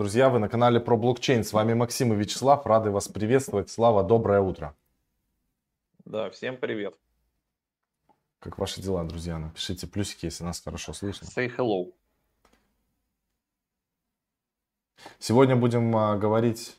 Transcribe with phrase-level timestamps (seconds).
[0.00, 1.44] Друзья, вы на канале про блокчейн.
[1.44, 2.64] С вами Максим и Вячеслав.
[2.64, 3.68] Рады вас приветствовать.
[3.68, 4.74] Слава, доброе утро.
[6.06, 6.98] Да, всем привет.
[8.38, 9.36] Как ваши дела, друзья?
[9.38, 11.26] Напишите плюсики, если нас хорошо слышно.
[11.26, 11.92] Say hello.
[15.18, 16.78] Сегодня будем а, говорить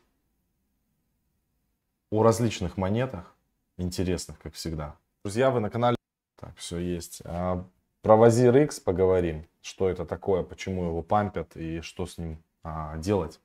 [2.10, 3.36] о различных монетах,
[3.78, 4.98] интересных, как всегда.
[5.24, 5.96] Друзья, вы на канале...
[6.38, 7.22] Так, все есть.
[7.26, 7.64] А,
[8.02, 9.48] про Вазир X поговорим.
[9.62, 13.40] Что это такое, почему его пампят и что с ним а, делать,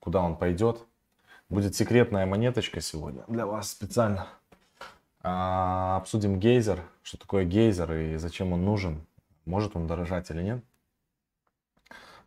[0.00, 0.84] куда он пойдет.
[1.48, 4.26] Будет секретная монеточка сегодня для вас специально.
[5.22, 9.06] А, обсудим гейзер, что такое гейзер и зачем он нужен,
[9.46, 10.64] может он дорожать или нет.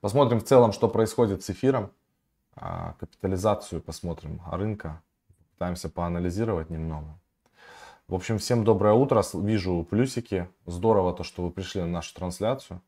[0.02, 1.92] Посмотрим в целом, что происходит с эфиром,
[2.56, 5.02] а, капитализацию посмотрим рынка,
[5.54, 7.20] пытаемся поанализировать немного.
[8.08, 12.82] В общем, всем доброе утро, вижу плюсики, здорово то, что вы пришли на нашу трансляцию.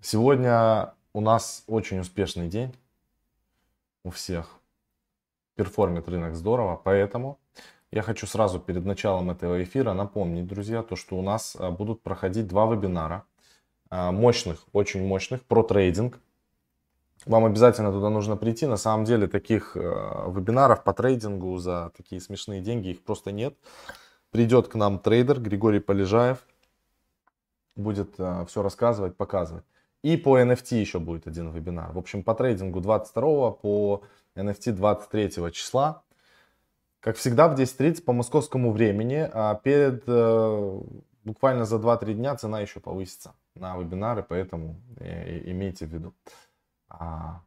[0.00, 2.74] Сегодня у нас очень успешный день
[4.04, 4.50] у всех.
[5.54, 7.38] Perform ит рынок здорово, поэтому
[7.90, 12.02] я хочу сразу перед началом этого эфира напомнить, друзья, то, что у нас а, будут
[12.02, 13.24] проходить два вебинара
[13.88, 16.20] а, мощных, очень мощных про трейдинг.
[17.24, 18.66] Вам обязательно туда нужно прийти.
[18.66, 23.56] На самом деле таких а, вебинаров по трейдингу за такие смешные деньги их просто нет.
[24.32, 26.46] Придет к нам трейдер Григорий Полежаев,
[27.74, 29.64] будет все рассказывать, показывать.
[30.06, 31.90] И по NFT еще будет один вебинар.
[31.90, 34.04] В общем, по трейдингу 22, по
[34.36, 36.04] NFT 23 числа.
[37.00, 39.28] Как всегда в 10.30 по московскому времени.
[39.32, 40.80] А перед э,
[41.24, 46.14] буквально за 2-3 дня цена еще повысится на вебинары, поэтому э, имейте в виду.
[46.88, 47.42] А,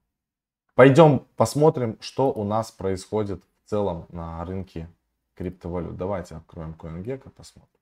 [0.75, 4.89] пойдем посмотрим, что у нас происходит в целом на рынке
[5.35, 5.95] криптовалют.
[5.95, 7.79] Давайте откроем CoinGecko, посмотрим.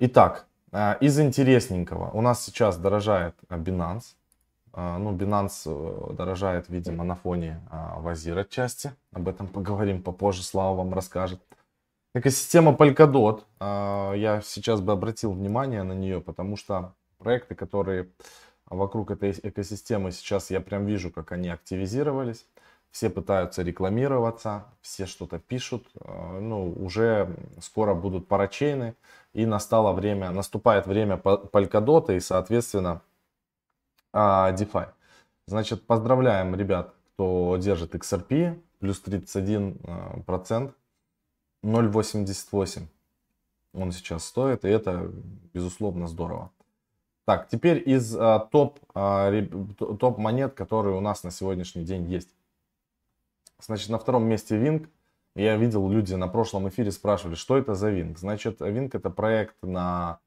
[0.00, 2.10] Итак, из интересненького.
[2.12, 4.14] У нас сейчас дорожает а, Binance.
[4.72, 7.60] А, ну, Binance э, дорожает, видимо, на фоне
[7.98, 8.92] Вазир отчасти.
[9.12, 11.42] Об этом поговорим попозже, Слава вам расскажет.
[12.14, 13.44] Экосистема Polkadot.
[13.60, 18.08] Я сейчас бы обратил внимание на нее, потому что проекты, которые
[18.66, 22.46] вокруг этой экосистемы сейчас я прям вижу, как они активизировались.
[22.90, 25.86] Все пытаются рекламироваться, все что-то пишут.
[26.04, 28.94] Ну, уже скоро будут парачейны
[29.32, 33.02] и настало время, наступает время Polkadot и, соответственно,
[34.12, 34.88] а, DeFi.
[35.46, 40.72] Значит, поздравляем ребят, кто держит XRP, плюс 31%,
[41.62, 42.86] 0.88
[43.74, 45.10] он сейчас стоит, и это,
[45.54, 46.50] безусловно, здорово.
[47.24, 49.30] Так, теперь из а, топ, а,
[49.78, 52.28] топ монет, которые у нас на сегодняшний день есть.
[53.60, 54.88] Значит, на втором месте Wing
[55.34, 58.16] я видел, люди на прошлом эфире спрашивали, что это за Wing.
[58.18, 60.20] Значит, Wing это проект на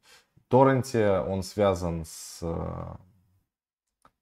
[0.48, 2.96] торренте, он связан с э,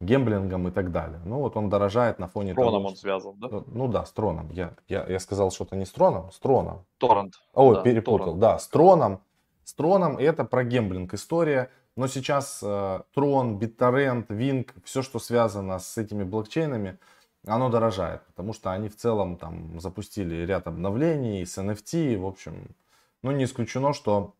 [0.01, 1.21] гемблингом и так далее.
[1.25, 3.47] Ну вот он дорожает на фоне с Троном того, он связан, да?
[3.51, 4.49] Э, ну да, с Троном.
[4.51, 6.85] Я, я, я сказал что-то не с Троном, с Троном.
[6.97, 7.33] Торрент.
[7.53, 8.25] О, да, перепутал.
[8.25, 8.39] Торрент.
[8.39, 9.21] Да, с Троном.
[9.63, 10.19] С Троном.
[10.19, 11.69] И это про гемблинг история.
[11.95, 16.97] Но сейчас э, Трон, BitTorrent, Wing, все, что связано с этими блокчейнами,
[17.45, 22.75] оно дорожает, потому что они в целом там запустили ряд обновлений с NFT, в общем,
[23.21, 24.33] ну не исключено, что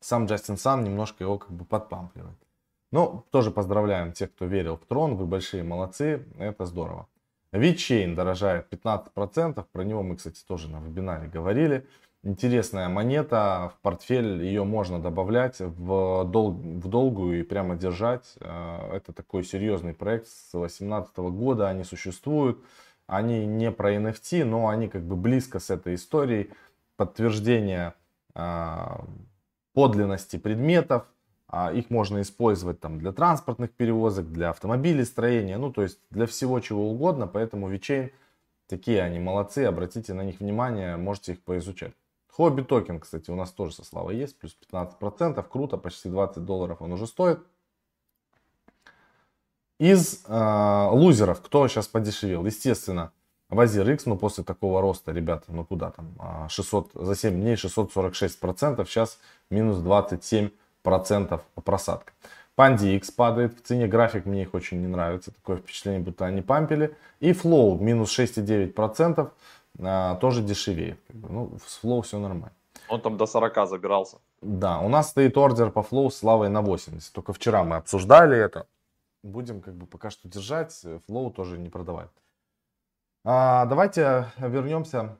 [0.00, 2.38] сам Джастин Сан немножко его как бы подпампливает.
[2.92, 7.08] Ну, тоже поздравляем тех, кто верил в трон, вы большие молодцы, это здорово.
[7.52, 11.86] VeChain дорожает 15%, про него мы, кстати, тоже на вебинаре говорили
[12.26, 18.34] интересная монета, в портфель ее можно добавлять в, дол в долгую и прямо держать.
[18.40, 22.62] Э, это такой серьезный проект с 2018 года, они существуют.
[23.06, 26.50] Они не про NFT, но они как бы близко с этой историей.
[26.96, 27.94] Подтверждение
[28.34, 28.86] э,
[29.72, 31.04] подлинности предметов,
[31.48, 36.58] а их можно использовать там для транспортных перевозок, для автомобилестроения, ну то есть для всего
[36.58, 38.10] чего угодно, поэтому VeChain
[38.66, 41.92] такие они молодцы, обратите на них внимание, можете их поизучать.
[42.36, 46.82] Хобби токен, кстати, у нас тоже со Славой есть, плюс 15%, круто, почти 20 долларов
[46.82, 47.40] он уже стоит.
[49.78, 52.44] Из э, лузеров, кто сейчас подешевел?
[52.44, 53.10] Естественно,
[53.48, 57.54] Вазир X, ну после такого роста, ребята, ну куда там, 600, а, за 7 дней
[57.54, 59.18] 646%, сейчас
[59.48, 62.12] минус 27% просадка.
[62.54, 66.42] Панди X падает в цене, график мне их очень не нравится, такое впечатление, будто они
[66.42, 66.94] пампили.
[67.20, 69.30] И Flow минус 6,9%,
[69.78, 70.98] а, тоже дешевеет.
[71.08, 72.52] Ну, с Flow все нормально.
[72.88, 74.18] Он там до 40 забирался.
[74.42, 77.12] Да, у нас стоит ордер по Flow с Славой на 80.
[77.12, 78.66] Только вчера мы обсуждали это.
[79.22, 80.84] Будем как бы пока что держать.
[81.08, 82.10] Flow тоже не продавать.
[83.24, 85.18] А, давайте вернемся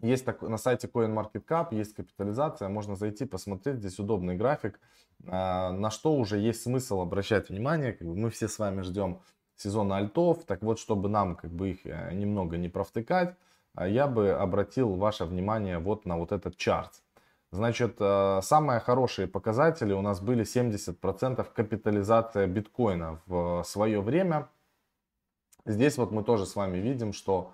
[0.00, 4.78] Есть так, на сайте CoinMarketCap, есть капитализация, можно зайти, посмотреть, здесь удобный график,
[5.26, 7.94] а, на что уже есть смысл обращать внимание.
[7.94, 9.22] Как бы мы все с вами ждем
[9.56, 13.34] сезона альтов, так вот, чтобы нам как бы их э, немного не провтыкать,
[13.74, 17.02] а, я бы обратил ваше внимание вот на вот этот чарт.
[17.52, 24.48] Значит, э, самые хорошие показатели у нас были 70% капитализация биткоина в свое время.
[25.64, 27.52] Здесь вот мы тоже с вами видим, что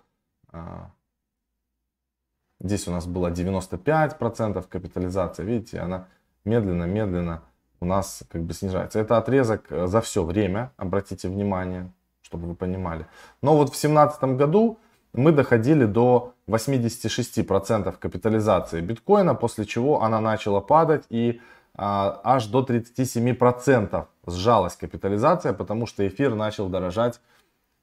[2.62, 5.44] Здесь у нас было 95% капитализация.
[5.44, 6.06] Видите, она
[6.44, 7.42] медленно-медленно
[7.82, 9.00] у нас как бы снижается.
[9.00, 11.90] Это отрезок э, за все время, обратите внимание,
[12.22, 13.06] чтобы вы понимали.
[13.42, 14.78] Но вот в 2017 году
[15.12, 21.40] мы доходили до 86% капитализации биткоина, после чего она начала падать и
[21.74, 27.20] а, аж до 37% сжалась капитализация, потому что эфир начал дорожать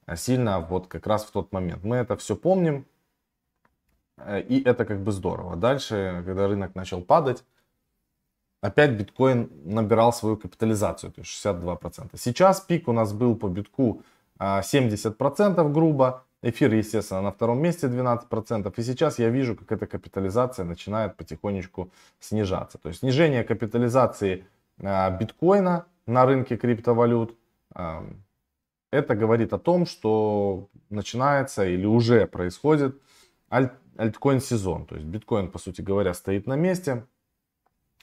[0.06, 1.84] э, сильно вот как раз в тот момент.
[1.84, 2.86] Мы это все помним,
[4.20, 5.56] Э, и это как бы здорово.
[5.56, 7.44] Дальше, когда рынок начал падать,
[8.60, 12.10] опять биткоин набирал свою капитализацию, то есть 62%.
[12.16, 14.02] Сейчас пик у нас был по битку
[14.38, 16.24] 70% а, грубо.
[16.42, 18.72] Эфир, естественно, на втором месте 12%.
[18.74, 22.78] И сейчас я вижу, как эта капитализация начинает потихонечку снижаться.
[22.78, 24.46] То есть снижение капитализации
[24.82, 27.36] а, биткоина на рынке криптовалют,
[27.74, 28.04] а,
[28.90, 33.00] это говорит о том, что начинается или уже происходит
[33.52, 34.86] аль альткоин сезон.
[34.86, 37.04] То есть биткоин, по сути говоря, стоит на месте,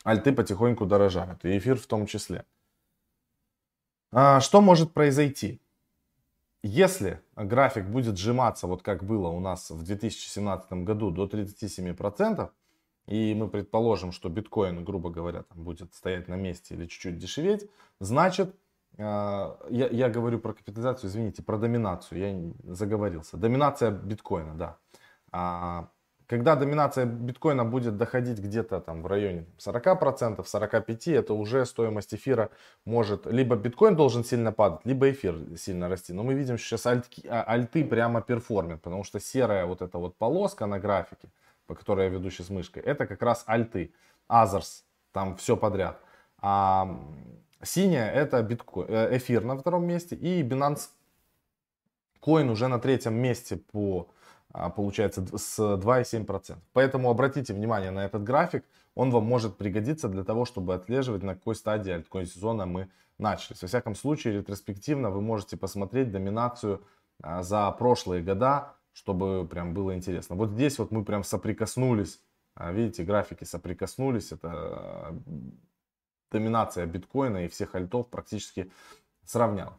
[0.08, 2.46] альты потихоньку дорожают, и эфир в том числе.
[4.12, 5.60] А, что может произойти?
[6.64, 12.50] Если график будет сжиматься, вот как было у нас в 2017 году, до 37%,
[13.08, 17.70] и мы предположим, что биткоин, грубо говоря, там будет стоять на месте или чуть-чуть дешеветь,
[18.00, 18.56] значит,
[18.98, 23.36] а, я, я говорю про капитализацию, извините, про доминацию, я заговорился.
[23.36, 25.90] Доминация биткоина, да.
[26.28, 32.50] Когда доминация биткоина будет доходить где-то там в районе 40%, 45%, это уже стоимость эфира
[32.84, 36.12] может, либо биткоин должен сильно падать, либо эфир сильно расти.
[36.12, 39.98] Но мы видим, что сейчас альтки, а, альты прямо перформят, потому что серая вот эта
[39.98, 41.30] вот полоска на графике,
[41.66, 43.94] по которой я веду сейчас мышкой, это как раз альты,
[44.28, 44.84] Азерс,
[45.14, 45.98] там все подряд.
[46.40, 47.00] А
[47.64, 50.90] синяя это биткоин, э, эфир на втором месте и Binance
[52.22, 54.10] Coin уже на третьем месте по
[54.76, 56.58] получается с 2,7%.
[56.74, 58.64] Поэтому обратите внимание на этот график,
[58.96, 62.90] он вам может пригодиться для того, чтобы отслеживать, на какой стадии альткоин сезона мы
[63.20, 63.56] начали.
[63.62, 66.82] Во всяком случае, ретроспективно вы можете посмотреть доминацию
[67.22, 70.36] а, за прошлые года, чтобы прям было интересно.
[70.36, 72.20] Вот здесь вот мы прям соприкоснулись,
[72.56, 75.16] а, видите, графики соприкоснулись, это
[76.32, 78.72] доминация биткоина и всех альтов практически
[79.26, 79.78] сравняла.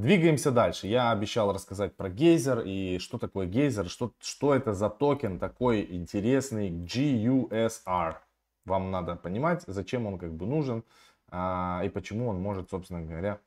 [0.00, 0.86] Двигаемся дальше.
[0.86, 5.86] Я обещал рассказать про гейзер и что такое гейзер, что, что это за токен такой
[5.90, 8.14] интересный GYSR.
[8.64, 10.84] Вам надо понимать, зачем он как бы нужен
[11.30, 13.40] а, и почему он может, собственно говоря,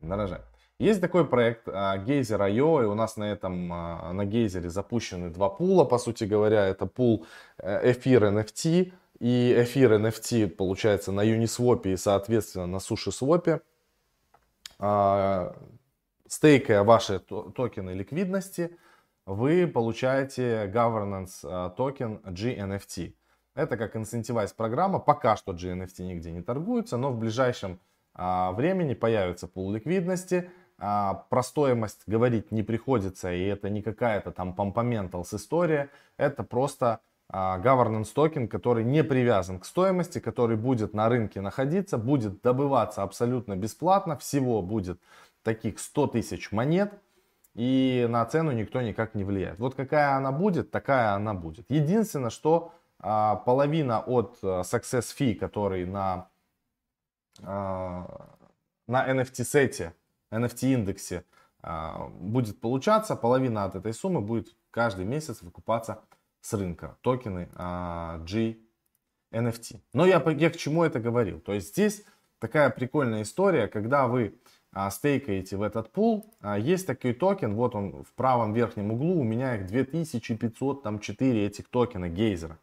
[0.00, 0.40] дорожать.
[0.78, 5.50] Есть такой проект а, Geyser.io, и у нас на этом, а, на Гейзере запущены два
[5.50, 7.26] пула, по сути говоря, это пул
[7.58, 13.60] эфир NFT и эфир NFT получается на Uniswap и, соответственно, на SushiSwap.
[16.28, 18.76] Стейкая ваши токены ликвидности,
[19.24, 23.14] вы получаете governance а, токен GNFT.
[23.54, 24.98] Это как incentivize программа.
[24.98, 27.80] Пока что GNFT нигде не торгуется, но в ближайшем
[28.14, 30.50] а, времени появится пул ликвидности.
[30.78, 35.88] А, про стоимость говорить не приходится, и это не какая-то там pumpamentals история.
[36.18, 42.40] Это просто governance токен, который не привязан к стоимости, который будет на рынке находиться, будет
[42.40, 44.98] добываться абсолютно бесплатно, всего будет
[45.42, 46.92] таких 100 тысяч монет,
[47.54, 49.58] и на цену никто никак не влияет.
[49.58, 51.66] Вот какая она будет, такая она будет.
[51.68, 56.28] Единственное, что а, половина от а, success fee, который на,
[57.42, 58.28] а,
[58.86, 59.94] на NFT сете,
[60.30, 61.24] NFT индексе
[61.60, 66.00] а, будет получаться, половина от этой суммы будет каждый месяц выкупаться
[66.40, 68.56] с рынка токены а, G
[69.32, 69.80] NFT.
[69.92, 71.40] Но я, я к чему это говорил?
[71.40, 72.04] То есть здесь
[72.38, 74.38] такая прикольная история, когда вы
[74.90, 79.24] стейкаете в этот пул, а, есть такой токен, вот он в правом верхнем углу, у
[79.24, 82.58] меня их 2504 этих токена гейзера.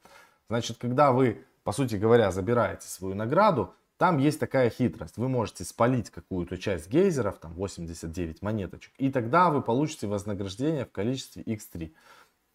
[0.50, 5.18] Значит, когда вы, по сути говоря, забираете свою награду, там есть такая хитрость.
[5.18, 10.92] Вы можете спалить какую-то часть гейзеров, там 89 монеточек, и тогда вы получите вознаграждение в
[10.92, 11.94] количестве x3.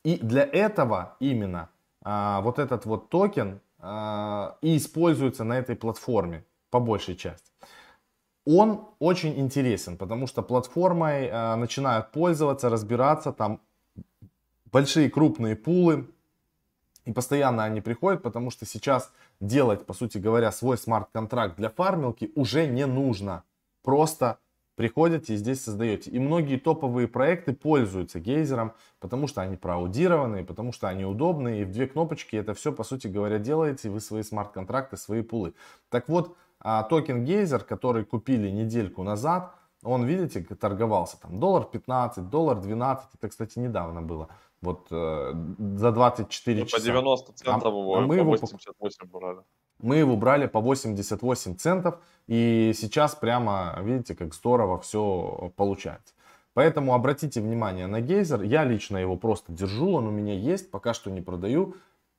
[0.05, 1.71] И для этого именно
[2.03, 7.51] а, вот этот вот токен а, и используется на этой платформе по большей части
[8.59, 13.61] он очень интересен, потому что платформой э, начинают пользоваться, разбираться, там
[14.73, 16.09] большие крупные пулы,
[17.07, 22.31] И постоянно они приходят, потому что сейчас делать, по сути говоря, свой смарт-контракт для фармилки
[22.35, 23.43] уже не нужно.
[23.83, 24.39] Просто
[24.77, 26.11] приходите и здесь создаете.
[26.11, 31.63] И многие топовые проекты пользуются гейзером, потому что они проаудированные, потому что они удобные.
[31.63, 33.91] И в две кнопочки это все, по сути говоря, делаете.
[33.91, 35.55] Вы свои смарт-контракты, свои пулы.
[35.89, 42.29] Так вот, а, токен гейзер, который купили недельку назад, он, видите, торговался там доллар 15,
[42.29, 43.15] доллар 12.
[43.15, 44.29] Это, кстати, недавно было.
[44.61, 46.77] Вот э, за 24 ну, часа.
[46.77, 49.39] По 90 центов а, его, а мы по 88 его, брали.
[49.79, 51.99] Мы его брали по 88 центов.
[52.27, 56.13] И сейчас прямо, видите, как здорово все получается.
[56.53, 58.43] Поэтому обратите внимание на гейзер.
[58.43, 61.75] Я лично его просто держу, он у меня есть, пока что не продаю.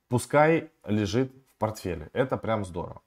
[0.10, 2.10] Пускай лежит в портфеле.
[2.13, 3.01] Это прям здорово.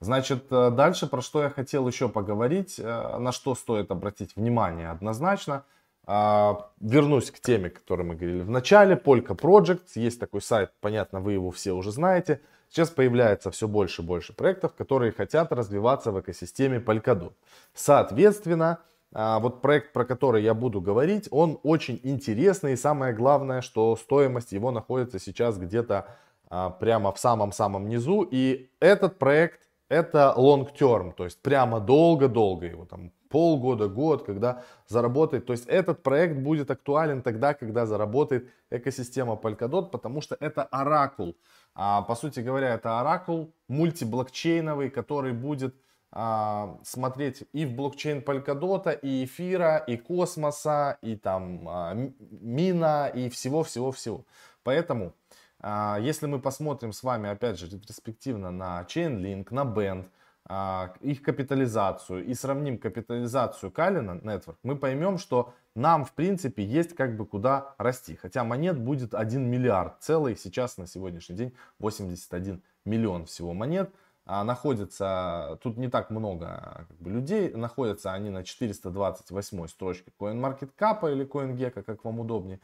[0.00, 4.90] Значит, э, дальше про что я хотел еще поговорить, э, на что стоит обратить внимание
[4.90, 5.64] однозначно.
[6.12, 8.96] А, вернусь к теме, о которой мы говорили в начале.
[8.96, 9.82] Polka Project.
[9.94, 12.40] Есть такой сайт, понятно, вы его все уже знаете.
[12.68, 17.34] Сейчас появляется все больше и больше проектов, которые хотят развиваться в экосистеме Polkadot.
[17.74, 18.78] Соответственно,
[19.12, 22.72] а, вот проект, про который я буду говорить, он очень интересный.
[22.72, 26.08] И самое главное, что стоимость его находится сейчас где-то
[26.48, 28.26] а, прямо в самом-самом низу.
[28.28, 34.62] И этот проект это long term, то есть прямо долго-долго его там полгода, год, когда
[34.86, 35.46] заработает.
[35.46, 41.36] То есть этот проект будет актуален тогда, когда заработает экосистема Polkadot, потому что это оракул.
[41.74, 45.74] А, по сути говоря, это оракул мультиблокчейновый, который будет
[46.12, 53.28] а, смотреть и в блокчейн Polkadot, и эфира, и космоса, и там а, мина, и
[53.28, 54.24] всего-всего-всего.
[54.64, 55.14] Поэтому
[55.62, 60.06] если мы посмотрим с вами, опять же, ретроспективно на Chainlink, на Band,
[60.52, 66.96] а, их капитализацию и сравним капитализацию Калина Network, мы поймем, что нам, в принципе, есть
[66.96, 68.16] как бы куда расти.
[68.16, 73.92] Хотя монет будет 1 миллиард целый, сейчас на сегодняшний день 81 миллион всего монет.
[74.26, 81.12] А находится, тут не так много как бы, людей, находятся они на 428 строчке CoinMarketCap
[81.12, 82.60] или CoinGecko, как вам удобнее.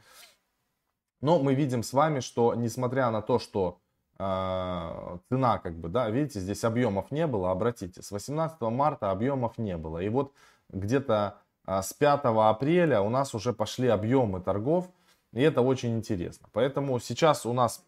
[1.21, 3.79] Но мы видим с вами, что несмотря на то, что
[4.19, 9.57] э, цена, как бы, да, видите, здесь объемов не было, обратите, с 18 марта объемов
[9.57, 9.99] не было.
[9.99, 10.33] И вот
[10.69, 14.89] где-то э, с 5 апреля у нас уже пошли объемы торгов,
[15.33, 16.47] и это очень интересно.
[16.53, 17.83] Поэтому сейчас у нас,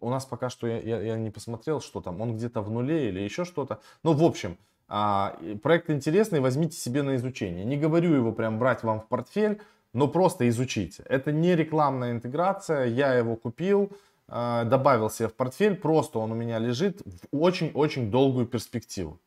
[0.00, 3.08] у нас пока что, я, я, я не посмотрел, что там, он где-то в нуле
[3.08, 3.80] или еще что-то.
[4.02, 7.64] Ну, в общем, э, проект интересный, возьмите себе на изучение.
[7.64, 9.60] Не говорю его прям брать вам в портфель,
[9.96, 11.02] но просто изучите.
[11.08, 13.90] Это не рекламная интеграция, я его купил,
[14.28, 19.18] э, добавил себе в портфель, просто он у меня лежит в очень-очень долгую перспективу.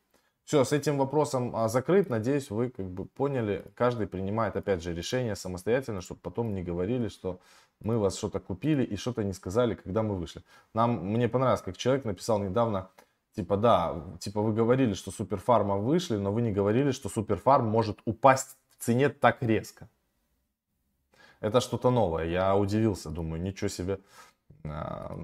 [0.44, 2.08] Все, с этим вопросом а, закрыт.
[2.08, 3.64] Надеюсь, вы как бы поняли.
[3.74, 7.40] Каждый принимает, опять же, решение самостоятельно, чтобы потом не говорили, что
[7.80, 10.42] мы вас что-то купили и что-то не сказали, когда мы вышли.
[10.74, 12.88] Нам, мне понравилось, как человек написал недавно,
[13.34, 17.98] типа, да, типа вы говорили, что суперфарма вышли, но вы не говорили, что суперфарм может
[18.04, 19.88] упасть в цене так резко
[21.40, 22.26] это что-то новое.
[22.26, 23.98] Я удивился, думаю, ничего себе.
[24.64, 25.16] А,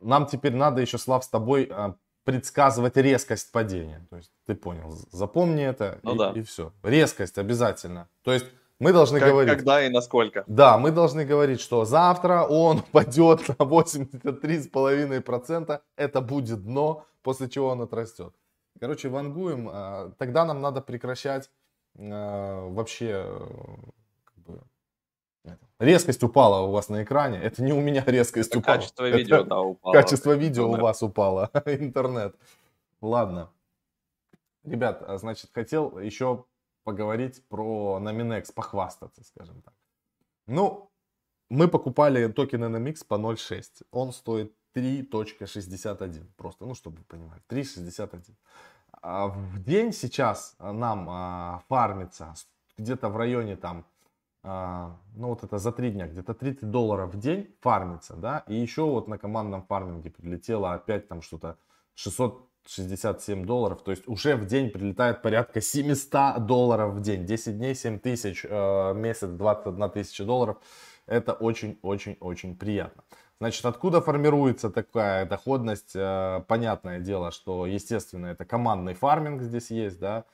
[0.00, 1.94] нам теперь надо еще, Слав, с тобой а,
[2.24, 4.06] предсказывать резкость падения.
[4.10, 6.32] То есть ты понял, запомни это ну, и, да.
[6.32, 6.72] и все.
[6.82, 8.08] Резкость обязательно.
[8.22, 8.46] То есть
[8.78, 9.56] мы должны как, говорить...
[9.56, 10.44] Когда и насколько.
[10.46, 15.80] Да, мы должны говорить, что завтра он упадет на 83,5%.
[15.96, 18.34] Это будет дно, после чего он отрастет.
[18.78, 19.70] Короче, вангуем.
[19.72, 21.50] А, тогда нам надо прекращать
[21.98, 23.26] вообще
[25.78, 27.38] Резкость упала у вас на экране.
[27.38, 28.76] Это не у меня резкость это упала.
[28.76, 29.92] Качество видео, да, упало.
[29.92, 30.80] Качество видео интернет.
[30.80, 31.50] у вас упало.
[31.66, 32.34] Интернет.
[33.00, 33.50] Ладно.
[34.64, 36.44] Ребят, а, значит, хотел еще
[36.84, 39.74] поговорить про Nominex, похвастаться, скажем так.
[40.46, 40.90] Ну,
[41.50, 43.82] мы покупали токен NMX по 0.6.
[43.90, 46.26] Он стоит 3.61.
[46.36, 47.42] Просто, ну, чтобы вы понимали.
[47.48, 48.34] 3.61.
[49.02, 52.34] А в день сейчас нам а, фармится
[52.78, 53.84] где-то в районе там
[54.46, 58.82] ну вот это за три дня, где-то 30 долларов в день фармится, да, и еще
[58.82, 61.58] вот на командном фарминге прилетело опять там что-то
[61.94, 67.74] 667 долларов, то есть уже в день прилетает порядка 700 долларов в день, 10 дней
[67.74, 70.58] 7 тысяч, э, месяц 21 тысяча долларов,
[71.06, 73.02] это очень-очень-очень приятно.
[73.38, 75.92] Значит, откуда формируется такая доходность?
[75.94, 80.24] Э, понятное дело, что, естественно, это командный фарминг здесь есть, да,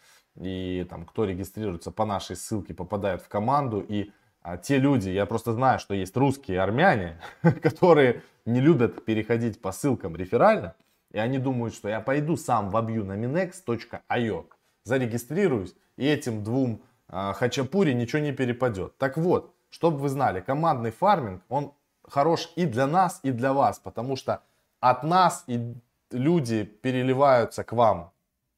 [0.40, 3.84] и там, кто регистрируется по нашей ссылке, попадает в команду.
[3.86, 4.12] И
[4.42, 7.20] а, те люди, я просто знаю, что есть русские армяне,
[7.62, 10.74] которые не любят переходить по ссылкам реферально,
[11.12, 14.46] и они думают, что я пойду сам вобью на minex.io,
[14.84, 18.96] зарегистрируюсь, и этим двум а, хачапури ничего не перепадет.
[18.98, 21.72] Так вот, чтобы вы знали, командный фарминг, он
[22.08, 24.42] хорош и для нас, и для вас, потому что
[24.80, 25.74] от нас и
[26.10, 28.12] люди переливаются к вам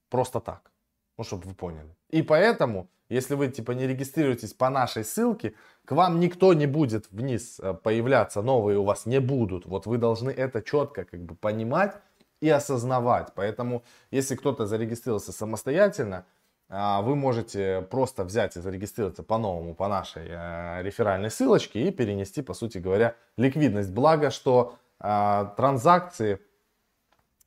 [0.08, 0.70] просто так.
[1.16, 1.94] Ну, чтобы вы поняли.
[2.10, 5.54] И поэтому, если вы типа не регистрируетесь по нашей ссылке,
[5.84, 9.66] к вам никто не будет вниз э, появляться, новые у вас не будут.
[9.66, 11.94] Вот вы должны это четко как бы понимать
[12.40, 13.28] и осознавать.
[13.34, 16.26] Поэтому, если кто-то зарегистрировался самостоятельно,
[16.68, 22.42] а, вы можете просто взять и зарегистрироваться по-новому по нашей э, реферальной ссылочке и перенести,
[22.42, 23.90] по сути говоря, ликвидность.
[23.92, 26.40] Благо, что а, транзакции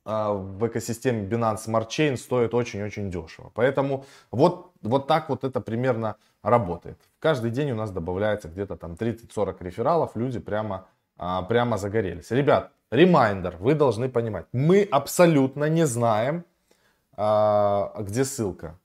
[0.08, 3.52] в экосистеме Binance Smart Chain стоят очень-очень дешево.
[3.54, 6.98] Поэтому вот, вот так вот это примерно работает.
[7.18, 10.86] Каждый день у нас добавляется где-то там 30-40 рефералов, люди прямо,
[11.16, 12.30] прямо загорелись.
[12.30, 16.44] Ребят, ремайдер, вы должны понимать, мы абсолютно не знаем,
[17.12, 18.78] где ссылка.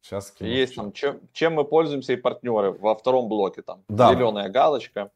[0.00, 0.50] Сейчас кину.
[0.50, 3.84] Есть там, чем, чем мы пользуемся и партнеры во втором блоке там.
[3.88, 4.12] Да.
[4.12, 5.12] Зеленая галочка.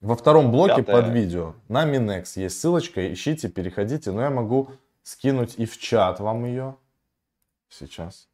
[0.00, 1.02] Во втором блоке Пятая.
[1.02, 4.12] под видео на Минекс есть ссылочка, ищите, переходите.
[4.12, 4.70] Но я могу
[5.02, 6.76] скинуть и в чат вам ее.
[7.68, 8.28] Сейчас.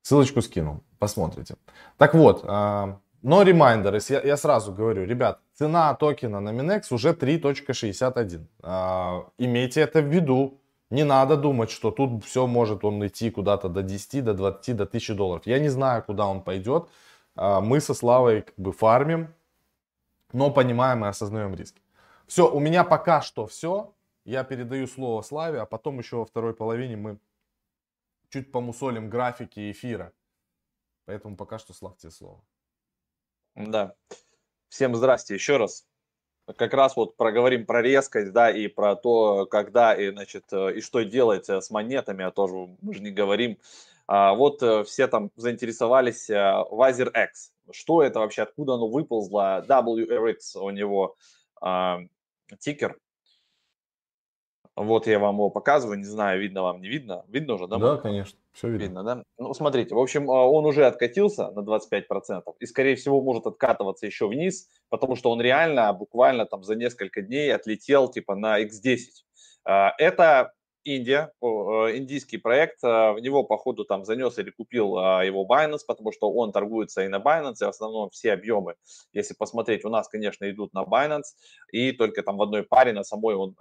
[0.00, 1.56] Ссылочку скинул, посмотрите.
[1.98, 7.12] Так вот, а, но ремайдер, я, я сразу говорю, ребят, цена токена на Минекс уже
[7.12, 8.46] 3.61.
[8.62, 10.58] А, имейте это в виду,
[10.90, 14.84] не надо думать, что тут все может он идти куда-то до 10, до 20, до
[14.84, 15.46] 1000 долларов.
[15.46, 16.88] Я не знаю, куда он пойдет.
[17.34, 19.34] А, мы со Славой как бы фармим,
[20.32, 21.82] но понимаем и осознаем риски.
[22.26, 23.94] Все, у меня пока что все.
[24.24, 27.18] Я передаю слово Славе, а потом еще во второй половине мы
[28.30, 30.12] чуть помусолим графики эфира.
[31.04, 32.40] Поэтому пока что, Слав, тебе слово.
[33.54, 33.94] Да.
[34.68, 35.86] Всем здрасте еще раз
[36.56, 40.80] как раз вот проговорим про резкость, да, и про то, когда и, значит, э, и
[40.80, 43.58] что делать э, с монетами, а тоже мы же не говорим.
[44.06, 47.52] А, вот э, все там заинтересовались Вазер X.
[47.70, 49.64] Что это вообще, откуда оно выползло?
[49.66, 51.16] WRX у него
[51.60, 52.00] а,
[52.58, 52.98] тикер.
[54.74, 57.24] Вот я вам его показываю, не знаю, видно вам, не видно.
[57.28, 57.76] Видно уже, да?
[57.76, 58.82] Да, конечно, все видно.
[58.82, 59.24] видно да?
[59.36, 64.06] Ну, смотрите, в общем, а, он уже откатился на 25% и, скорее всего, может откатываться
[64.06, 68.98] еще вниз, потому что он реально буквально там за несколько дней отлетел типа на X10.
[69.64, 70.52] А, это
[70.84, 76.32] Индия, индийский проект, а, в него, походу, там занес или купил его Binance, потому что
[76.32, 78.74] он торгуется и на Binance, и в основном все объемы,
[79.12, 81.34] если посмотреть, у нас, конечно, идут на Binance,
[81.70, 83.54] и только там в одной паре на самой он,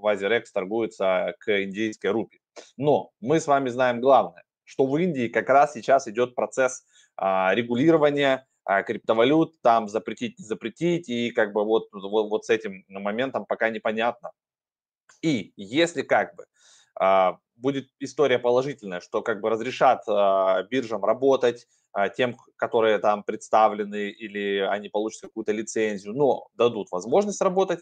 [0.00, 2.40] WazirX торгуется к индийской рупии.
[2.76, 6.84] Но мы с вами знаем главное, что в Индии как раз сейчас идет процесс
[7.16, 12.50] а, регулирования а, криптовалют, там запретить, не запретить, и как бы вот, вот, вот с
[12.50, 14.30] этим моментом пока непонятно.
[15.22, 16.46] И если как бы
[16.98, 23.22] а, будет история положительная, что как бы разрешат а, биржам работать, а, тем, которые там
[23.22, 27.80] представлены, или они получат какую-то лицензию, но дадут возможность работать,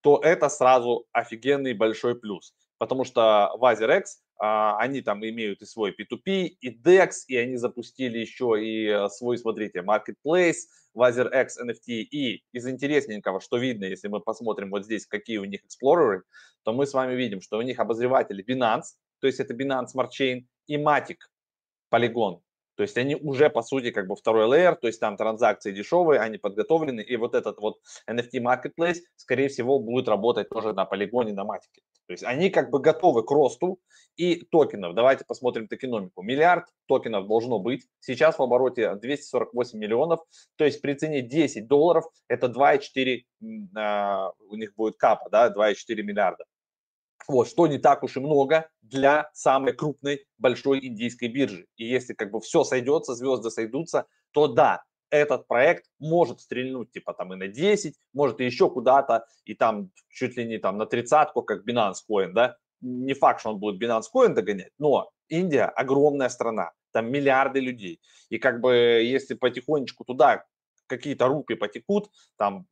[0.00, 2.54] то это сразу офигенный большой плюс.
[2.78, 7.56] Потому что в AzerX а, они там имеют и свой P2P, и DEX, и они
[7.56, 12.02] запустили еще и э, свой, смотрите, Marketplace, в AzerX NFT.
[12.10, 16.22] И из интересненького, что видно, если мы посмотрим вот здесь, какие у них эксплореры,
[16.62, 20.08] то мы с вами видим, что у них обозреватели Binance, то есть это Binance Smart
[20.18, 21.18] Chain, и Matic,
[21.92, 22.40] Polygon.
[22.76, 26.20] То есть они уже, по сути, как бы второй лейер, то есть там транзакции дешевые,
[26.20, 31.34] они подготовлены, и вот этот вот NFT Marketplace, скорее всего, будет работать тоже на полигоне,
[31.34, 31.82] на матике.
[32.10, 33.78] То есть они как бы готовы к росту
[34.16, 34.96] и токенов.
[34.96, 36.22] Давайте посмотрим токеномику.
[36.22, 37.86] Миллиард токенов должно быть.
[38.00, 40.18] Сейчас в обороте 248 миллионов.
[40.56, 43.22] То есть при цене 10 долларов это 2,4
[43.76, 46.46] а, у них будет капа, да, 2,4 миллиарда.
[47.28, 51.68] Вот, что не так уж и много для самой крупной большой индийской биржи.
[51.76, 57.12] И если как бы все сойдется, звезды сойдутся, то да, этот проект может стрельнуть типа
[57.12, 60.86] там и на 10, может и еще куда-то, и там чуть ли не там на
[60.86, 62.56] тридцатку, как Binance Coin, да.
[62.80, 68.00] Не факт, что он будет Binance Coin догонять, но Индия огромная страна, там миллиарды людей.
[68.30, 70.44] И как бы если потихонечку туда
[70.86, 72.66] какие-то рупи потекут, там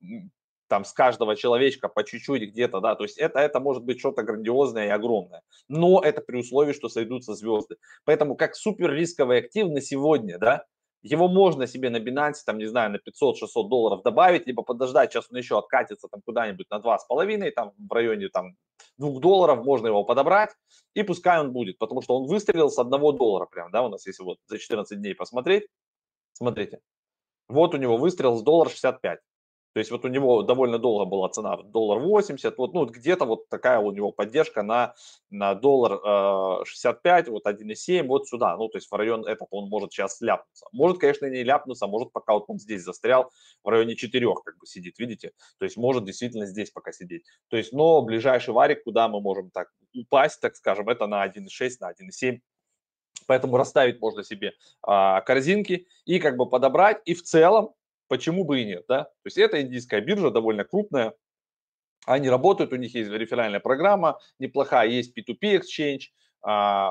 [0.69, 4.23] там с каждого человечка по чуть-чуть где-то, да, то есть это, это может быть что-то
[4.23, 7.77] грандиозное и огромное, но это при условии, что сойдутся звезды.
[8.05, 10.67] Поэтому как супер рисковый актив на сегодня, да,
[11.03, 15.29] его можно себе на Binance, там, не знаю, на 500-600 долларов добавить, либо подождать, сейчас
[15.31, 18.57] он еще откатится там куда-нибудь на 2,5, там в районе там
[18.99, 20.51] 2 долларов, можно его подобрать,
[20.95, 24.07] и пускай он будет, потому что он выстрелил с 1 доллара прям, да, у нас
[24.07, 25.69] если вот за 14 дней посмотреть,
[26.33, 26.81] смотрите,
[27.49, 29.21] вот у него выстрел с доллара 65,
[29.79, 33.49] То есть вот у него довольно долго была цена доллар 80, вот, ну, где-то вот
[33.49, 34.97] такая у него поддержка на,
[35.31, 38.57] на доллар э, 65, вот 1,7, вот сюда.
[38.57, 40.67] Ну, то есть в район этот он может сейчас ляпнуться.
[40.73, 43.31] Может, конечно, не ляпнуться, может, пока вот он здесь застрял,
[43.63, 45.31] в районе 4 как бы сидит, видите?
[45.61, 47.23] То есть может действительно здесь пока сидеть.
[47.47, 51.71] То есть, но ближайший варик, куда мы можем так упасть, так скажем, это на 1,6,
[51.79, 52.41] на 1,7
[53.29, 57.75] поэтому расставить можно себе а, корзинки и как бы подобрать, и в целом,
[58.09, 61.15] почему бы и нет, да, то есть это индийская биржа, довольно крупная,
[62.07, 66.09] они работают, у них есть реферальная программа неплохая, есть P2P exchange,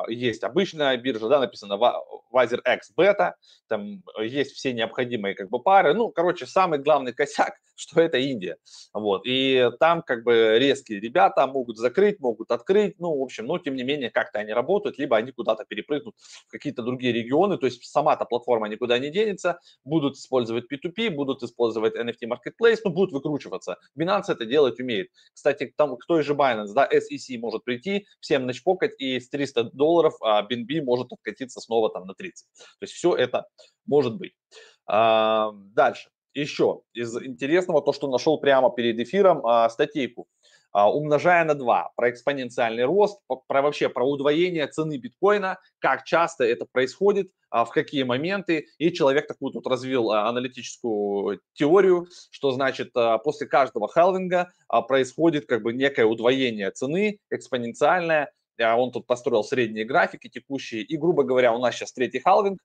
[0.10, 1.80] есть обычная биржа, да, написано
[2.34, 3.34] Wiser X Beta,
[3.68, 5.94] там есть все необходимые как бы пары.
[5.94, 8.58] Ну, короче, самый главный косяк, что это Индия.
[8.94, 13.58] Вот, и там как бы резкие ребята могут закрыть, могут открыть, ну, в общем, но
[13.60, 16.16] тем не менее как-то они работают, либо они куда-то перепрыгнут
[16.48, 21.44] в какие-то другие регионы, то есть сама-то платформа никуда не денется, будут использовать P2P, будут
[21.44, 23.78] использовать NFT Marketplace, ну, будут выкручиваться.
[23.98, 25.10] Binance это делать умеет.
[25.34, 29.66] Кстати, там к той же Binance, да, SEC может прийти, всем начпокать и с 300
[29.74, 32.48] долларов, а BNB может откатиться снова там на 30.
[32.80, 33.46] То есть все это
[33.86, 34.34] может быть.
[34.88, 36.10] А, дальше.
[36.34, 40.28] Еще из интересного, то, что нашел прямо перед эфиром, а, статейку
[40.72, 46.44] а, умножая на 2, про экспоненциальный рост, про вообще про удвоение цены биткоина, как часто
[46.44, 48.68] это происходит, в какие моменты.
[48.78, 52.92] И человек такую тут развил аналитическую теорию, что значит
[53.24, 54.52] после каждого хелвинга
[54.88, 60.98] происходит как бы некое удвоение цены экспоненциальное, а он тут построил средние графики текущие, и,
[60.98, 62.60] грубо говоря, у нас сейчас третий халвинг,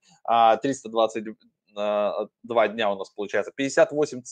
[0.62, 1.34] 322
[1.76, 4.22] а, дня у нас получается, 58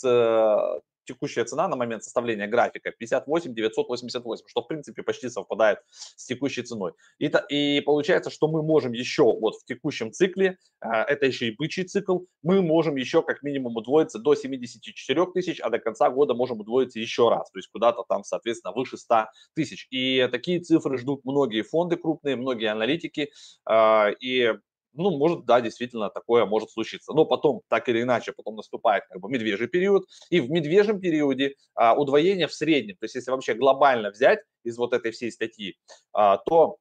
[1.05, 6.63] текущая цена на момент составления графика 58 988, что в принципе почти совпадает с текущей
[6.63, 6.93] ценой.
[7.19, 11.57] И, и получается, что мы можем еще вот в текущем цикле, а, это еще и
[11.57, 16.35] бычий цикл, мы можем еще как минимум удвоиться до 74 тысяч, а до конца года
[16.35, 19.87] можем удвоиться еще раз, то есть куда-то там, соответственно, выше 100 тысяч.
[19.91, 23.31] И такие цифры ждут многие фонды крупные, многие аналитики,
[23.65, 24.55] а, и
[24.93, 27.13] ну, может, да, действительно, такое может случиться.
[27.13, 31.55] Но потом, так или иначе, потом наступает как бы медвежий период, и в медвежьем периоде
[31.75, 35.77] а, удвоение в среднем, то есть если вообще глобально взять из вот этой всей статьи,
[36.13, 36.77] а, то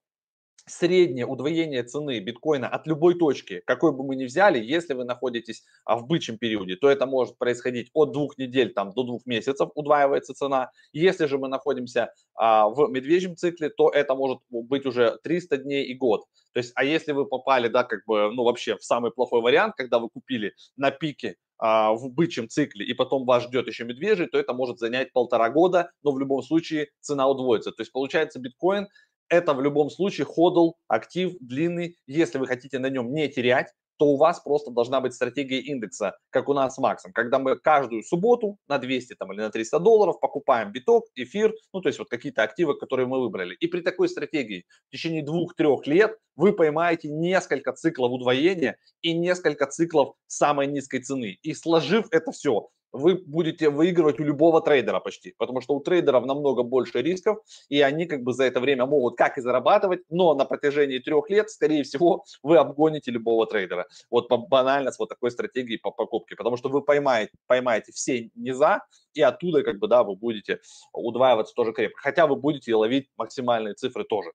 [0.69, 5.63] среднее удвоение цены биткоина от любой точки, какой бы мы ни взяли, если вы находитесь
[5.85, 9.69] а, в бычьем периоде, то это может происходить от двух недель там, до двух месяцев,
[9.75, 10.71] удваивается цена.
[10.93, 15.85] Если же мы находимся а, в медвежьем цикле, то это может быть уже 300 дней
[15.85, 16.25] и год.
[16.53, 19.75] То есть, а если вы попали, да, как бы, ну, вообще в самый плохой вариант,
[19.75, 24.27] когда вы купили на пике а, в бычьем цикле, и потом вас ждет еще медвежий,
[24.27, 27.71] то это может занять полтора года, но в любом случае цена удвоится.
[27.71, 28.87] То есть получается биткоин
[29.29, 31.97] это в любом случае ходл, актив длинный.
[32.07, 36.17] Если вы хотите на нем не терять, то у вас просто должна быть стратегия индекса,
[36.29, 39.77] как у нас с Максом, когда мы каждую субботу на 200 там, или на 300
[39.79, 43.55] долларов покупаем биток, эфир, ну то есть вот какие-то активы, которые мы выбрали.
[43.55, 49.65] И при такой стратегии в течение двух-трех лет вы поймаете несколько циклов удвоения и несколько
[49.67, 51.37] циклов самой низкой цены.
[51.41, 56.25] И сложив это все, вы будете выигрывать у любого трейдера почти, потому что у трейдеров
[56.25, 60.33] намного больше рисков, и они как бы за это время могут как и зарабатывать, но
[60.33, 63.87] на протяжении трех лет, скорее всего, вы обгоните любого трейдера.
[64.09, 68.81] Вот банально с вот такой стратегией по покупке, потому что вы поймаете, поймаете все низа,
[69.13, 70.59] и оттуда как бы, да, вы будете
[70.93, 74.31] удваиваться тоже крепко, хотя вы будете ловить максимальные цифры тоже.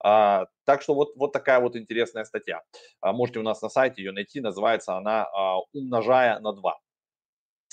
[0.00, 2.62] А, так что вот, вот такая вот интересная статья.
[3.00, 6.72] А, можете у нас на сайте ее найти, называется она а, «Умножая на 2».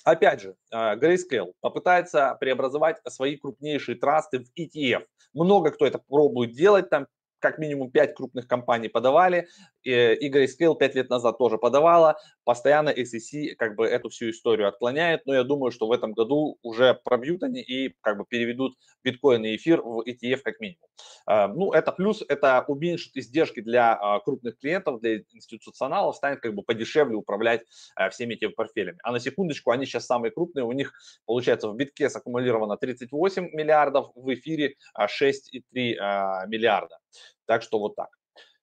[0.05, 5.03] Опять же, а, Grayscale попытается преобразовать свои крупнейшие трасты в ETF.
[5.33, 7.07] Много кто это пробует делать, там
[7.45, 9.47] как минимум 5 крупных компаний подавали,
[9.83, 15.27] и Grayscale 5 лет назад тоже подавала, постоянно SEC как бы эту всю историю отклоняет,
[15.27, 19.45] но я думаю, что в этом году уже пробьют они и как бы переведут биткоин
[19.45, 20.89] и эфир в ETF как минимум.
[21.27, 26.55] А, ну, это плюс, это уменьшит издержки для а, крупных клиентов, для институционалов, станет как
[26.55, 27.61] бы подешевле управлять
[28.09, 28.97] всеми этими портфелями.
[29.03, 30.93] А на секундочку, они сейчас самые крупные, у них,
[31.27, 36.97] получается, в битке саккумулировано 38 миллиардов, в эфире 6,3 миллиарда.
[37.45, 38.09] Так что вот так.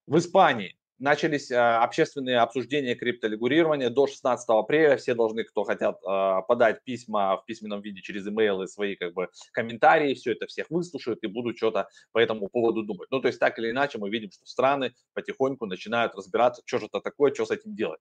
[0.07, 4.97] В Испании начались а, общественные обсуждения криптолигурирования до 16 апреля.
[4.97, 9.29] Все должны, кто хотят, а, подать письма в письменном виде через имейлы, свои как бы
[9.53, 13.09] комментарии, все это всех выслушают и будут что-то по этому поводу думать.
[13.11, 16.87] Ну, то есть так или иначе мы видим, что страны потихоньку начинают разбираться, что же
[16.87, 18.01] это такое, что с этим делать.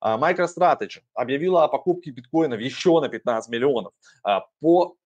[0.00, 3.92] А, MicroStrategy объявила о покупке биткоинов еще на 15 миллионов
[4.60, 4.96] по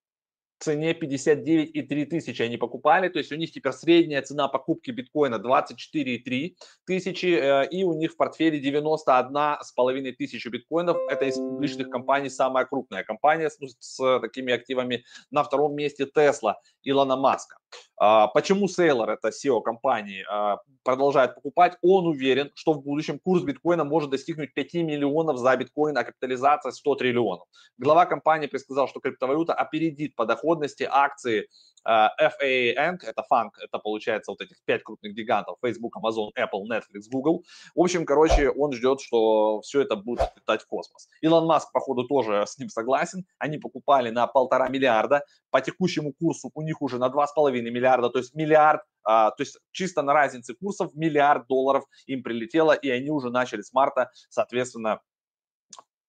[0.62, 6.56] цене 59,3 тысячи они покупали, то есть у них теперь средняя цена покупки биткоина 24,3
[6.86, 10.96] тысячи, э, и у них в портфеле 91,5 тысячи биткоинов.
[11.10, 15.04] Это из публичных компаний самая крупная компания с, с такими активами.
[15.30, 17.56] На втором месте Tesla Илона Маска.
[18.04, 21.78] А, почему Сейлор, это SEO компании, а, продолжает покупать?
[21.82, 26.72] Он уверен, что в будущем курс биткоина может достигнуть 5 миллионов за биткоин, а капитализация
[26.72, 27.46] 100 триллионов.
[27.78, 31.46] Глава компании предсказал, что криптовалюта опередит по доходности акции
[31.86, 37.44] FAANG, это фанк, это получается вот этих пять крупных гигантов, Facebook, Amazon, Apple, Netflix, Google.
[37.74, 41.08] В общем, короче, он ждет, что все это будет отлетать в космос.
[41.20, 43.24] Илон Маск, походу, тоже с ним согласен.
[43.38, 45.24] Они покупали на полтора миллиарда.
[45.50, 49.30] По текущему курсу у них уже на два с половиной миллиарда, то есть миллиард а,
[49.32, 53.72] то есть чисто на разнице курсов миллиард долларов им прилетело, и они уже начали с
[53.72, 55.00] марта, соответственно,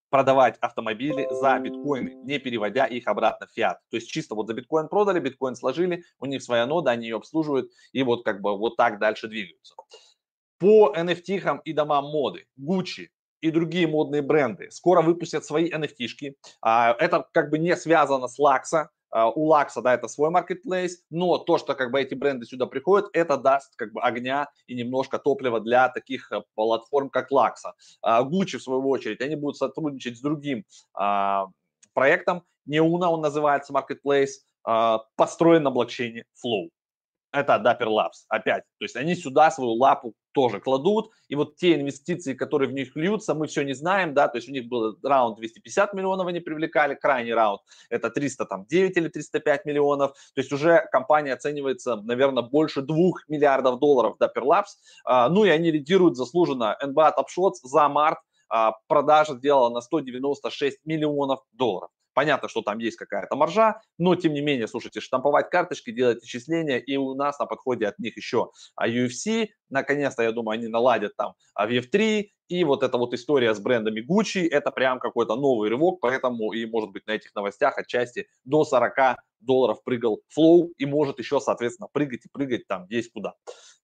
[0.09, 3.79] продавать автомобили за биткоины, не переводя их обратно в фиат.
[3.89, 7.15] То есть чисто вот за биткоин продали, биткоин сложили, у них своя нода, они ее
[7.15, 9.73] обслуживают и вот как бы вот так дальше двигаются.
[10.59, 13.07] По NFT и домам моды, Gucci,
[13.41, 16.35] и другие модные бренды скоро выпустят свои NFT-шки.
[16.61, 18.91] А, это как бы не связано с Лакса,
[19.35, 23.09] у Лакса, да, это свой marketplace, но то, что как бы эти бренды сюда приходят,
[23.13, 27.73] это даст как бы огня и немножко топлива для таких э, платформ, как Лакса.
[28.03, 31.47] Gucci, в свою очередь, они будут сотрудничать с другим а,
[31.93, 33.73] проектом, Неуна он называется
[34.63, 36.69] а, построен на блокчейне Flow
[37.33, 38.63] это Dapper Labs опять.
[38.79, 41.11] То есть они сюда свою лапу тоже кладут.
[41.27, 44.47] И вот те инвестиции, которые в них льются, мы все не знаем, да, то есть
[44.47, 50.11] у них был раунд 250 миллионов они привлекали, крайний раунд это 309 или 305 миллионов.
[50.33, 52.95] То есть уже компания оценивается, наверное, больше 2
[53.27, 54.77] миллиардов долларов Dapper Labs.
[55.05, 58.19] А, ну и они лидируют заслуженно NBA Top Shots за март
[58.49, 61.89] а, продажа сделала на 196 миллионов долларов.
[62.13, 66.77] Понятно, что там есть какая-то маржа, но тем не менее, слушайте, штамповать карточки, делать отчисления,
[66.77, 71.33] и у нас на подходе от них еще UFC, наконец-то, я думаю, они наладят там
[71.59, 76.53] VF3, и вот эта вот история с брендами Gucci, это прям какой-то новый рывок, поэтому
[76.53, 81.39] и может быть на этих новостях отчасти до 40 долларов прыгал Flow и может еще,
[81.39, 83.33] соответственно, прыгать и прыгать там есть куда.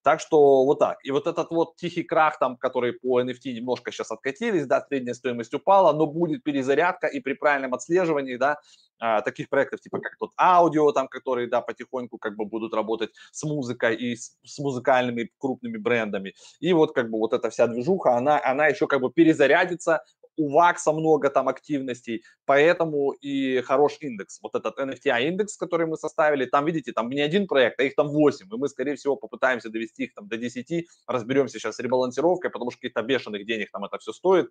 [0.03, 0.97] Так что вот так.
[1.03, 5.13] И вот этот вот тихий крах, там, который по NFT немножко сейчас откатились, да, средняя
[5.13, 8.59] стоимость упала, но будет перезарядка и при правильном отслеживании, да,
[8.99, 13.11] а, таких проектов, типа как тот аудио, там, которые, да, потихоньку как бы будут работать
[13.31, 16.33] с музыкой и с, с музыкальными крупными брендами.
[16.59, 20.03] И вот как бы вот эта вся движуха, она, она еще как бы перезарядится,
[20.39, 24.39] у ВАКСа много там активностей, поэтому и хорош индекс.
[24.41, 27.95] Вот этот NFTI индекс, который мы составили, там, видите, там не один проект, а их
[27.95, 31.79] там 8, и мы, скорее всего, попытаемся довести их там до 10, разберемся сейчас с
[31.79, 34.49] ребалансировкой, потому что каких-то бешеных денег там это все стоит,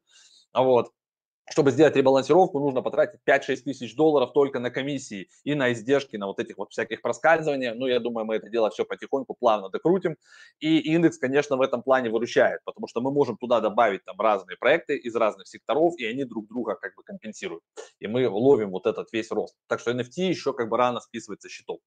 [0.53, 0.93] вот
[1.51, 6.27] чтобы сделать ребалансировку, нужно потратить 5-6 тысяч долларов только на комиссии и на издержки, на
[6.27, 7.73] вот этих вот всяких проскальзываний.
[7.75, 10.17] Ну, я думаю, мы это дело все потихоньку, плавно докрутим.
[10.61, 14.57] И индекс, конечно, в этом плане выручает, потому что мы можем туда добавить там разные
[14.57, 17.63] проекты из разных секторов, и они друг друга как бы компенсируют.
[18.01, 19.57] И мы ловим вот этот весь рост.
[19.67, 21.81] Так что NFT еще как бы рано списывается счетов.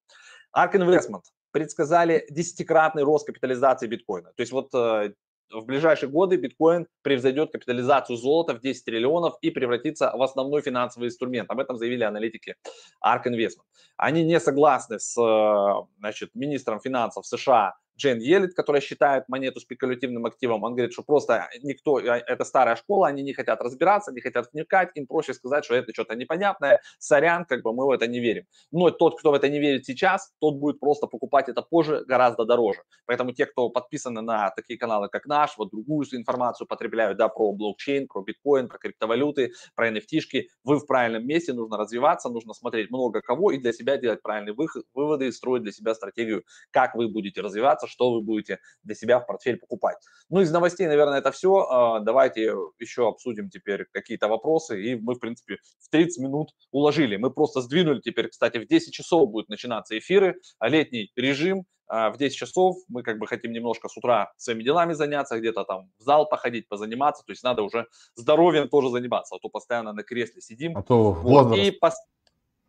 [0.56, 4.32] ARK Investment предсказали десятикратный рост капитализации биткоина.
[4.34, 5.12] То есть вот э,
[5.52, 11.06] в ближайшие годы биткоин превзойдет капитализацию золота в 10 триллионов и превратится в основной финансовый
[11.08, 11.50] инструмент.
[11.50, 12.56] Об этом заявили аналитики
[13.04, 13.66] ARK Investment.
[13.96, 20.26] Они не согласны с э, значит, министром финансов США Джейн Елит, которая считает монету спекулятивным
[20.26, 24.20] активом, он говорит, что просто никто, а, это старая школа, они не хотят разбираться, не
[24.20, 28.06] хотят вникать, им проще сказать, что это что-то непонятное, сорян, как бы мы в это
[28.06, 28.44] не верим.
[28.70, 32.44] Но тот, кто в это не верит сейчас, тот будет просто покупать это позже гораздо
[32.44, 32.80] дороже.
[33.06, 37.52] Поэтому те, кто подписаны на такие каналы, как наш, вот другую информацию потребляют, да, про
[37.52, 42.90] блокчейн, про биткоин, про криптовалюты, про NFT, вы в правильном месте, нужно развиваться, нужно смотреть
[42.90, 44.54] много кого и для себя делать правильные
[44.94, 49.26] выводы, строить для себя стратегию, как вы будете развиваться, что вы будете для себя в
[49.26, 49.96] портфель покупать.
[50.28, 51.66] Ну, из новостей, наверное, это все.
[51.68, 54.82] А, давайте еще обсудим теперь какие-то вопросы.
[54.82, 57.16] И мы, в принципе, в 30 минут уложили.
[57.16, 62.16] Мы просто сдвинули теперь, кстати, в 10 часов будут начинаться эфиры, летний режим, а, в
[62.16, 66.02] 10 часов мы как бы хотим немножко с утра своими делами заняться, где-то там в
[66.02, 70.40] зал походить, позаниматься, то есть надо уже здоровьем тоже заниматься, а то постоянно на кресле
[70.40, 70.74] сидим.
[70.74, 71.94] А то вот, и пос...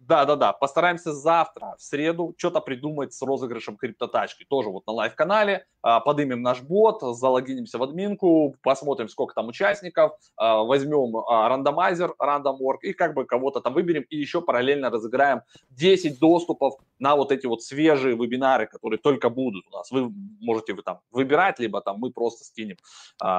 [0.07, 0.51] Да, да, да.
[0.51, 4.43] Постараемся завтра, в среду, что-то придумать с розыгрышем криптотачки.
[4.43, 5.65] Тоже вот на live-канале.
[5.81, 12.15] А, подымем наш бот, залогинимся в админку, посмотрим, сколько там участников, а, возьмем а, рандомайзер,
[12.19, 14.03] random.org и как бы кого-то там выберем.
[14.09, 19.65] И еще параллельно разыграем 10 доступов на вот эти вот свежие вебинары, которые только будут
[19.67, 19.89] у нас.
[19.89, 20.11] Вы
[20.41, 22.77] можете вы там выбирать, либо там мы просто скинем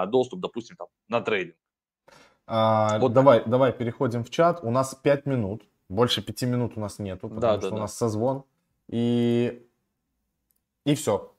[0.07, 1.57] доступ, допустим, там на трейдинг.
[2.46, 3.12] А, вот.
[3.12, 4.61] Давай, давай переходим в чат.
[4.62, 7.70] У нас 5 минут Больше пяти минут у нас нету, потому Да, что да, у
[7.77, 7.81] да.
[7.83, 8.44] нас созвон.
[8.88, 9.66] И,
[10.85, 11.31] и все.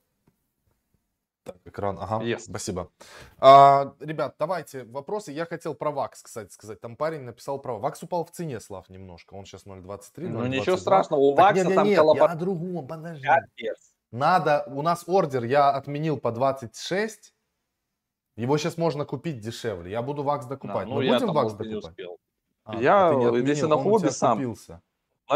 [1.44, 2.40] Так, экран, ага, Yes.
[2.40, 2.90] спасибо.
[3.38, 5.32] А, ребят, давайте вопросы.
[5.32, 6.82] Я хотел про ВАКС, кстати, сказать.
[6.82, 9.36] Там парень написал про ВАКС упал в цене, Слав, немножко.
[9.36, 10.48] Он сейчас 0.23, Ну 0.22.
[10.50, 13.28] ничего страшного, у Так, Вакса нет, там нет, я коллабор- о другом, подожди.
[13.28, 13.94] Капец.
[14.12, 17.34] Надо, у нас ордер я отменил по 26.
[18.38, 19.92] Его сейчас можно купить дешевле.
[19.92, 20.88] Я буду ВАКС докупать.
[20.88, 21.96] ну, Мы я будем ВАКС докупать?
[22.66, 24.38] А, Я, а ты не если отменил, на хобби сам.
[24.38, 24.82] купился.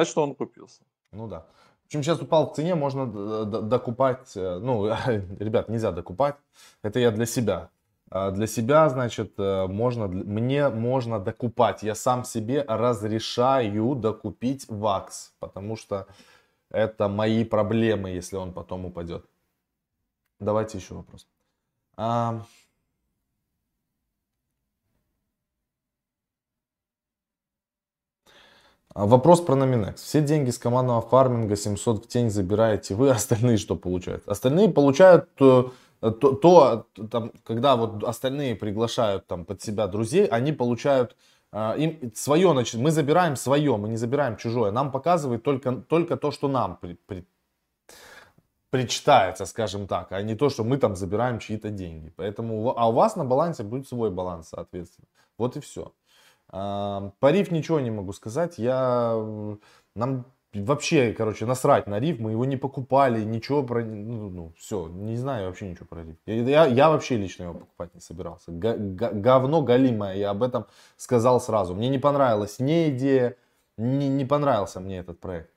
[0.04, 0.82] Что он купился?
[1.12, 1.46] Ну да.
[1.84, 3.06] В общем, сейчас упал в цене, можно
[3.46, 4.36] докупать.
[4.36, 4.88] э, Ну,
[5.40, 6.36] ребят, нельзя докупать.
[6.84, 7.70] Это я для себя.
[8.12, 11.84] А Для себя, значит, э, можно, мне можно докупать.
[11.84, 16.08] Я сам себе разрешаю докупить ВАКС, потому что
[16.72, 19.26] это мои проблемы, если он потом упадет.
[20.40, 21.28] Давайте еще вопрос.
[21.98, 22.42] А,
[28.96, 30.02] Вопрос про Номинекс.
[30.02, 34.28] Все деньги с командного фарминга 700 в тень забираете вы, а остальные что получают?
[34.28, 35.64] Остальные получают э,
[36.02, 41.16] то, то, там, когда вот остальные приглашают там под себя друзей, они получают
[41.52, 44.72] а, им свое, значит, мы забираем свое, мы не забираем чужое.
[44.72, 47.26] Нам показывает только, только то, что нам при- при-
[48.70, 52.14] причитается, скажем так, а не то, что мы там забираем чьи-то деньги.
[52.16, 55.08] Поэтому, а у вас на балансе будет свой баланс, соответственно.
[55.38, 55.92] Вот и все.
[56.52, 58.58] По риф ничего не могу сказать.
[58.58, 59.14] Я
[59.96, 62.20] нам вообще, короче, насрать на риф.
[62.20, 66.16] Мы его не покупали, ничего про, ну, ну все, не знаю вообще ничего про риф.
[66.26, 68.52] Я, я, я вообще лично его покупать не собирался.
[68.52, 70.66] Га- га- говно галимое, я об этом
[70.98, 71.76] сказал сразу.
[71.76, 73.36] Мне не понравилась ни идея,
[73.78, 75.52] не, не понравился мне этот проект.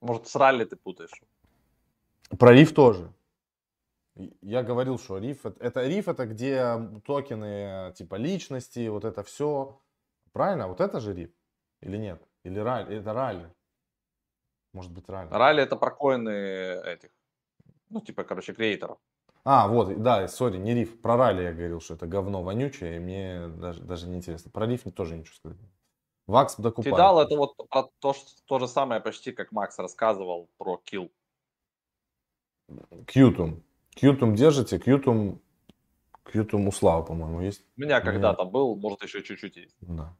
[0.00, 1.22] Может, с ралли ты путаешь?
[2.38, 3.12] Про риф тоже.
[4.42, 9.80] Я говорил, что риф это, это риф это где токены типа личности, вот это все.
[10.32, 10.68] Правильно?
[10.68, 11.30] Вот это же риф?
[11.80, 12.22] Или нет?
[12.44, 12.98] Или ралли?
[12.98, 13.52] Это ралли.
[14.74, 15.30] Может быть ралли.
[15.30, 17.10] Ралли это про коины этих.
[17.88, 18.98] Ну, типа, короче, креаторов.
[19.44, 21.00] А, вот, да, сори, не риф.
[21.00, 24.50] Про ралли я говорил, что это говно вонючее, и мне даже, даже не интересно.
[24.50, 25.58] Про риф тоже ничего сказать.
[26.26, 26.94] Вакс докупает.
[26.94, 31.10] Тидал это вот про то, что- то же самое почти, как Макс рассказывал про килл.
[33.06, 33.62] Кьютум.
[33.94, 35.40] Кьютум держите, Кьютум...
[36.24, 37.64] Кьютум у Славы, по-моему, есть.
[37.76, 39.76] У меня когда-то был, может, еще чуть-чуть есть.
[39.80, 40.16] Да.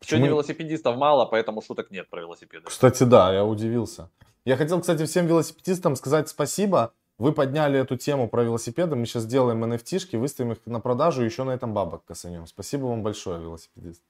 [0.00, 2.64] Сегодня велосипедистов мало, поэтому шуток нет про велосипеды.
[2.64, 4.10] Кстати, да, я удивился.
[4.44, 6.94] Я хотел, кстати, всем велосипедистам сказать спасибо.
[7.18, 8.96] Вы подняли эту тему про велосипеды.
[8.96, 12.46] Мы сейчас сделаем NFT-шки, выставим их на продажу, еще на этом бабок косанем.
[12.46, 14.02] Спасибо вам большое, велосипедист.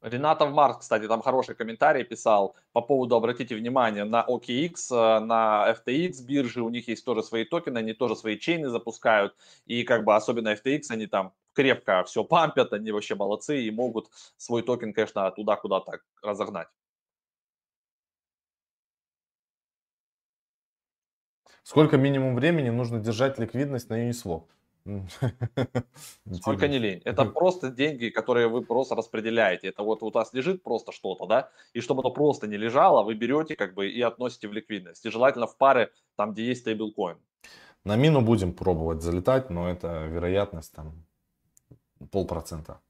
[0.00, 5.72] Ренатов Марс, кстати, там хороший комментарий писал по поводу, обратите внимание, на OKX, э, на
[5.72, 9.34] FTX бирже, у них есть тоже свои токены, они тоже свои чейны запускают,
[9.66, 14.08] и как бы особенно FTX, они там крепко все пампят, они вообще молодцы и могут
[14.36, 16.68] свой токен, конечно, туда куда-то разогнать.
[21.64, 24.44] Сколько минимум времени нужно держать ликвидность на Uniswap?
[26.32, 27.02] Сколько не лень.
[27.04, 29.68] Это просто деньги, которые вы просто распределяете.
[29.68, 33.14] Это вот у вас лежит просто что-то, да, и чтобы оно просто не лежало, вы
[33.14, 35.04] берете как бы и относите в ликвидность.
[35.06, 37.18] И желательно в пары, там, где есть стейблкоин.
[37.84, 41.04] На мину будем пробовать залетать, но это вероятность там
[42.10, 42.80] полпроцента.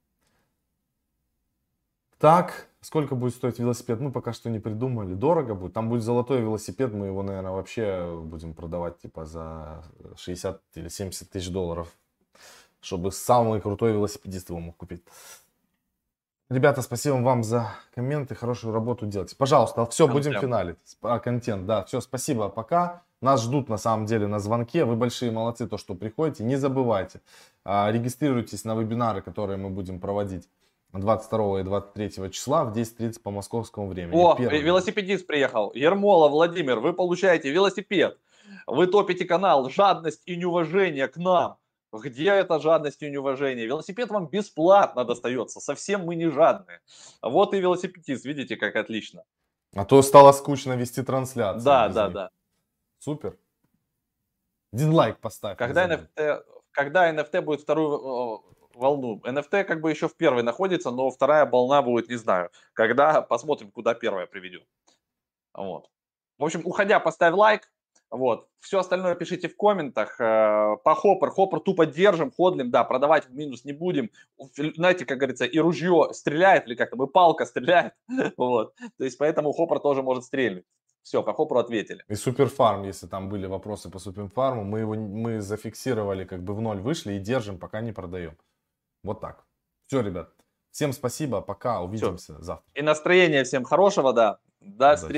[2.19, 4.01] Так, сколько будет стоить велосипед?
[4.01, 5.15] Мы пока что не придумали.
[5.15, 5.73] Дорого будет.
[5.73, 9.83] Там будет золотой велосипед, мы его, наверное, вообще будем продавать типа за
[10.17, 11.89] 60 или 70 тысяч долларов.
[12.81, 15.03] Чтобы самый крутой велосипедист его мог купить.
[16.51, 19.37] Ребята, спасибо вам за комменты, хорошую работу делайте.
[19.37, 20.41] Пожалуйста, все, будем Контент.
[20.41, 20.99] финалить.
[21.03, 23.03] А, контент, да, все, спасибо, пока.
[23.21, 24.85] Нас ждут на самом деле на звонке.
[24.85, 26.45] Вы большие молодцы, то, что приходите.
[26.45, 27.21] Не забывайте,
[27.65, 30.49] а, регистрируйтесь на вебинары, которые мы будем проводить
[30.93, 34.17] 22 и 23 числа в 10.30 по московскому времени.
[34.17, 34.61] О, Первый.
[34.61, 35.71] велосипедист приехал.
[35.75, 38.19] Ермола Владимир, вы получаете велосипед.
[38.67, 41.59] Вы топите канал «Жадность и неуважение к нам».
[41.93, 43.67] Где эта жадность и неуважение?
[43.67, 45.61] Велосипед вам бесплатно достается.
[45.61, 46.81] Совсем мы не жадные.
[47.23, 48.25] Вот и велосипедист.
[48.27, 49.25] Видите, как отлично.
[49.75, 51.65] А то стало скучно вести трансляцию.
[51.65, 52.15] Да, да, них.
[52.15, 52.31] да.
[52.99, 53.39] Супер.
[54.73, 55.57] Один лайк поставь.
[55.57, 55.89] Когда.
[55.89, 59.21] NFT, когда NFT будет вторую э, волну?
[59.25, 62.51] NFT как бы еще в первой находится, но вторая волна будет, не знаю.
[62.73, 64.67] Когда, посмотрим, куда первая приведет.
[65.55, 65.91] Вот.
[66.39, 67.71] В общем, уходя, поставь лайк.
[68.11, 68.49] Вот.
[68.61, 70.19] Все остальное пишите в комментах.
[70.21, 71.31] Э, По хоппер.
[71.31, 72.71] Хоппер тупо держим, ходлим.
[72.71, 74.11] Да, продавать в минус не будем.
[74.57, 77.93] Знаете, как говорится, и ружье стреляет, или как там, и палка стреляет.
[78.37, 78.75] Вот.
[78.97, 80.65] То есть, поэтому хоппер тоже может стрельнуть.
[81.03, 82.05] Все, по хопперу ответили.
[82.09, 86.61] И суперфарм, если там были вопросы по суперфарму, мы его мы зафиксировали, как бы в
[86.61, 88.37] ноль вышли и держим, пока не продаем.
[89.03, 89.45] Вот так.
[89.87, 90.31] Все, ребят.
[90.71, 92.43] Всем спасибо, пока, увидимся Все.
[92.43, 92.71] завтра.
[92.75, 94.39] И настроения всем хорошего, да.
[94.61, 95.13] До встречи.